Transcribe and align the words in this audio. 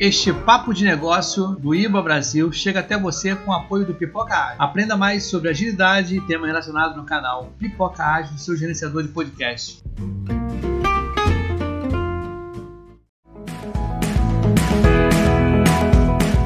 Este 0.00 0.32
papo 0.32 0.72
de 0.72 0.82
negócio 0.82 1.48
do 1.56 1.74
IBA 1.74 2.00
Brasil 2.00 2.50
chega 2.50 2.80
até 2.80 2.96
você 2.96 3.36
com 3.36 3.50
o 3.50 3.54
apoio 3.54 3.84
do 3.84 3.92
Pipoca 3.92 4.34
Ágil. 4.34 4.56
Aprenda 4.58 4.96
mais 4.96 5.24
sobre 5.24 5.50
agilidade 5.50 6.16
e 6.16 6.20
temas 6.22 6.46
relacionados 6.46 6.96
no 6.96 7.04
canal 7.04 7.52
Pipoca 7.58 8.02
Ágil, 8.02 8.38
seu 8.38 8.56
gerenciador 8.56 9.02
de 9.02 9.10
podcast. 9.10 9.82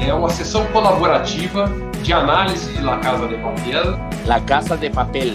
É 0.05 0.13
uma 0.13 0.29
sessão 0.29 0.67
colaborativa 0.73 1.71
de 2.03 2.11
análise 2.11 2.73
de 2.73 2.83
La 2.83 2.99
Casa 2.99 3.25
de 3.25 3.37
Papel. 3.37 3.83
La 4.25 4.41
Casa 4.41 4.75
de 4.75 4.89
Papel. 4.89 5.33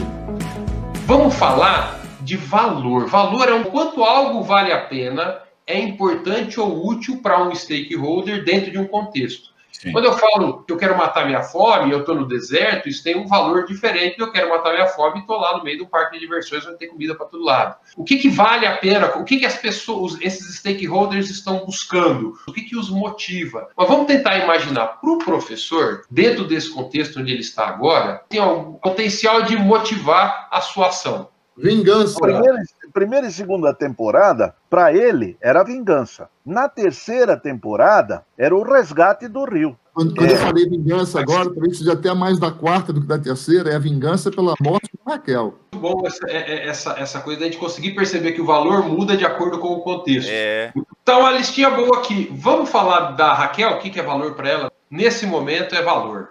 Vamos 1.06 1.34
falar 1.36 1.98
de 2.20 2.36
valor. 2.36 3.06
Valor 3.06 3.48
é 3.48 3.54
o 3.54 3.64
quanto 3.70 4.04
algo 4.04 4.42
vale 4.42 4.70
a 4.72 4.82
pena 4.82 5.48
é 5.70 5.78
importante 5.78 6.58
ou 6.58 6.86
útil 6.86 7.20
para 7.22 7.42
um 7.42 7.54
stakeholder 7.54 8.44
dentro 8.44 8.70
de 8.70 8.78
um 8.78 8.86
contexto. 8.86 9.50
Sim. 9.80 9.92
Quando 9.92 10.04
eu 10.04 10.12
falo 10.12 10.62
que 10.64 10.72
eu 10.72 10.76
quero 10.76 10.96
matar 10.96 11.24
minha 11.24 11.42
fome, 11.42 11.90
eu 11.90 12.00
estou 12.00 12.14
no 12.14 12.28
deserto, 12.28 12.86
isso 12.86 13.02
tem 13.02 13.16
um 13.16 13.26
valor 13.26 13.64
diferente 13.64 14.20
eu 14.20 14.30
quero 14.30 14.50
matar 14.50 14.72
minha 14.72 14.86
fome 14.86 15.18
e 15.18 15.20
estou 15.20 15.38
lá 15.38 15.56
no 15.56 15.64
meio 15.64 15.78
do 15.78 15.86
parque 15.86 16.14
de 16.14 16.20
diversões 16.20 16.66
onde 16.66 16.76
tem 16.76 16.88
comida 16.88 17.14
para 17.14 17.24
todo 17.24 17.42
lado. 17.42 17.76
O 17.96 18.04
que, 18.04 18.18
que 18.18 18.28
vale 18.28 18.66
a 18.66 18.76
pena? 18.76 19.06
O 19.16 19.24
que, 19.24 19.38
que 19.38 19.46
as 19.46 19.56
pessoas, 19.56 20.18
esses 20.20 20.56
stakeholders 20.56 21.30
estão 21.30 21.64
buscando? 21.64 22.34
O 22.46 22.52
que, 22.52 22.60
que 22.60 22.76
os 22.76 22.90
motiva? 22.90 23.70
Mas 23.74 23.88
vamos 23.88 24.06
tentar 24.06 24.36
imaginar 24.38 24.86
para 25.00 25.10
o 25.10 25.18
professor, 25.18 26.02
dentro 26.10 26.44
desse 26.44 26.70
contexto 26.70 27.18
onde 27.18 27.32
ele 27.32 27.40
está 27.40 27.66
agora, 27.66 28.22
tem 28.28 28.40
um 28.42 28.74
potencial 28.74 29.42
de 29.42 29.56
motivar 29.56 30.48
a 30.50 30.60
sua 30.60 30.88
ação. 30.88 31.30
Vingança. 31.56 32.18
Primeira, 32.20 32.58
primeira 32.92 33.26
e 33.26 33.32
segunda 33.32 33.74
temporada, 33.74 34.54
para 34.68 34.92
ele, 34.92 35.36
era 35.40 35.62
vingança. 35.62 36.28
Na 36.44 36.68
terceira 36.68 37.36
temporada, 37.36 38.24
era 38.36 38.54
o 38.54 38.62
resgate 38.62 39.28
do 39.28 39.44
Rio. 39.44 39.76
Quando, 39.92 40.14
quando 40.14 40.30
é. 40.30 40.34
eu 40.34 40.38
falei 40.38 40.68
vingança 40.68 41.20
agora, 41.20 41.50
talvez 41.50 41.78
seja 41.78 41.92
até 41.92 42.14
mais 42.14 42.38
da 42.38 42.50
quarta 42.50 42.92
do 42.92 43.00
que 43.00 43.06
da 43.06 43.18
terceira, 43.18 43.70
é 43.70 43.76
a 43.76 43.78
vingança 43.78 44.30
pela 44.30 44.54
morte 44.60 44.88
de 44.92 44.98
Raquel. 45.06 45.54
Muito 45.72 45.80
bom 45.80 46.06
essa, 46.06 46.26
é, 46.28 46.36
é, 46.36 46.68
essa, 46.68 46.92
essa 46.92 47.20
coisa 47.20 47.40
da 47.40 47.46
gente 47.46 47.58
conseguir 47.58 47.94
perceber 47.94 48.32
que 48.32 48.40
o 48.40 48.46
valor 48.46 48.84
muda 48.88 49.16
de 49.16 49.24
acordo 49.24 49.58
com 49.58 49.68
o 49.68 49.80
contexto. 49.80 50.30
É. 50.30 50.72
Então, 51.02 51.26
a 51.26 51.32
listinha 51.32 51.70
boa 51.70 51.98
aqui. 51.98 52.30
Vamos 52.32 52.70
falar 52.70 53.12
da 53.12 53.32
Raquel, 53.32 53.72
o 53.72 53.78
que, 53.78 53.90
que 53.90 53.98
é 53.98 54.02
valor 54.02 54.34
para 54.34 54.48
ela? 54.48 54.72
Nesse 54.90 55.26
momento 55.26 55.74
é 55.74 55.82
valor. 55.82 56.30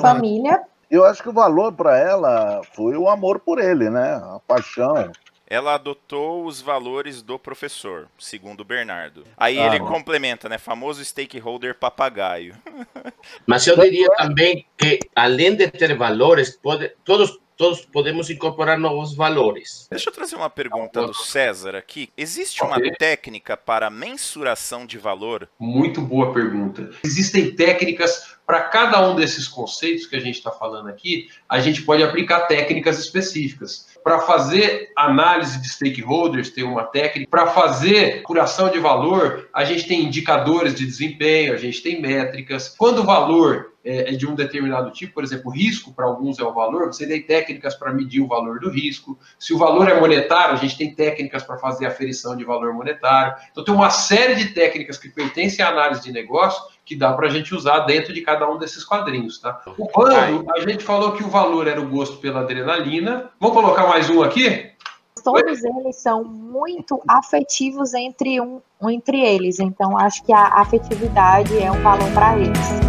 Família 0.00 0.60
eu 0.94 1.04
acho 1.04 1.22
que 1.22 1.28
o 1.28 1.32
valor 1.32 1.72
para 1.72 1.98
ela 1.98 2.60
foi 2.72 2.96
o 2.96 3.08
amor 3.08 3.40
por 3.40 3.58
ele, 3.58 3.90
né? 3.90 4.14
A 4.14 4.40
paixão. 4.46 5.10
Ela 5.46 5.74
adotou 5.74 6.46
os 6.46 6.62
valores 6.62 7.20
do 7.20 7.38
professor, 7.38 8.08
segundo 8.18 8.64
Bernardo. 8.64 9.26
Aí 9.36 9.58
ah, 9.58 9.66
ele 9.66 9.80
complementa, 9.80 10.48
né? 10.48 10.56
Famoso 10.56 11.04
stakeholder 11.04 11.74
papagaio. 11.74 12.56
Mas 13.46 13.66
eu 13.66 13.78
diria 13.78 14.08
também 14.16 14.66
que, 14.76 14.98
além 15.14 15.54
de 15.54 15.70
ter 15.70 15.94
valores, 15.96 16.56
pode, 16.56 16.90
todos 17.04 17.38
todos 17.56 17.82
podemos 17.82 18.30
incorporar 18.30 18.78
novos 18.78 19.14
valores. 19.14 19.86
Deixa 19.90 20.08
eu 20.08 20.12
trazer 20.12 20.36
uma 20.36 20.50
pergunta 20.50 21.06
do 21.06 21.14
César 21.14 21.76
aqui. 21.76 22.10
Existe 22.16 22.62
uma 22.62 22.76
okay. 22.76 22.92
técnica 22.92 23.56
para 23.56 23.90
mensuração 23.90 24.86
de 24.86 24.98
valor? 24.98 25.48
Muito 25.58 26.00
boa 26.00 26.32
pergunta. 26.32 26.90
Existem 27.04 27.54
técnicas 27.54 28.34
para 28.46 28.62
cada 28.62 29.08
um 29.08 29.14
desses 29.14 29.48
conceitos 29.48 30.06
que 30.06 30.16
a 30.16 30.20
gente 30.20 30.36
está 30.36 30.50
falando 30.50 30.88
aqui. 30.88 31.28
A 31.48 31.60
gente 31.60 31.82
pode 31.82 32.02
aplicar 32.02 32.40
técnicas 32.40 32.98
específicas. 32.98 33.94
Para 34.02 34.20
fazer 34.20 34.92
análise 34.96 35.60
de 35.60 35.68
stakeholders, 35.68 36.50
tem 36.50 36.64
uma 36.64 36.84
técnica. 36.84 37.30
Para 37.30 37.46
fazer 37.46 38.22
curação 38.22 38.68
de 38.68 38.78
valor, 38.78 39.48
a 39.52 39.64
gente 39.64 39.88
tem 39.88 40.02
indicadores 40.02 40.74
de 40.74 40.84
desempenho, 40.84 41.54
a 41.54 41.56
gente 41.56 41.82
tem 41.82 42.00
métricas. 42.00 42.74
Quando 42.76 42.98
o 42.98 43.04
valor 43.04 43.73
é, 43.84 44.12
é 44.12 44.16
de 44.16 44.26
um 44.26 44.34
determinado 44.34 44.90
tipo, 44.90 45.14
por 45.14 45.22
exemplo, 45.22 45.50
risco 45.50 45.92
para 45.92 46.06
alguns 46.06 46.38
é 46.38 46.44
o 46.44 46.52
valor, 46.52 46.86
você 46.86 47.06
tem 47.06 47.22
técnicas 47.22 47.74
para 47.74 47.92
medir 47.92 48.20
o 48.20 48.26
valor 48.26 48.58
do 48.58 48.70
risco. 48.70 49.18
Se 49.38 49.52
o 49.52 49.58
valor 49.58 49.88
é 49.88 50.00
monetário, 50.00 50.54
a 50.54 50.56
gente 50.56 50.78
tem 50.78 50.94
técnicas 50.94 51.42
para 51.42 51.58
fazer 51.58 51.86
aferição 51.86 52.36
de 52.36 52.44
valor 52.44 52.72
monetário. 52.72 53.34
Então, 53.50 53.64
tem 53.64 53.74
uma 53.74 53.90
série 53.90 54.34
de 54.36 54.46
técnicas 54.54 54.96
que 54.96 55.08
pertencem 55.08 55.64
à 55.64 55.68
análise 55.68 56.02
de 56.02 56.12
negócio 56.12 56.62
que 56.84 56.96
dá 56.96 57.12
para 57.12 57.26
a 57.26 57.30
gente 57.30 57.54
usar 57.54 57.80
dentro 57.80 58.12
de 58.12 58.20
cada 58.20 58.48
um 58.50 58.58
desses 58.58 58.84
quadrinhos, 58.84 59.38
tá? 59.38 59.62
O 59.78 59.86
quando 59.86 60.50
a 60.50 60.60
gente 60.60 60.84
falou 60.84 61.12
que 61.12 61.24
o 61.24 61.28
valor 61.28 61.66
era 61.66 61.80
o 61.80 61.88
gosto 61.88 62.18
pela 62.18 62.40
adrenalina. 62.40 63.30
Vamos 63.40 63.56
colocar 63.56 63.86
mais 63.86 64.10
um 64.10 64.22
aqui? 64.22 64.70
Todos 65.22 65.64
eles 65.64 65.96
são 65.96 66.22
muito 66.22 67.00
afetivos 67.08 67.94
entre 67.94 68.40
um 68.40 68.60
entre 68.82 69.22
eles, 69.22 69.58
então 69.58 69.96
acho 69.98 70.22
que 70.22 70.32
a 70.32 70.60
afetividade 70.60 71.58
é 71.58 71.72
um 71.72 71.82
valor 71.82 72.12
para 72.12 72.36
eles. 72.36 72.83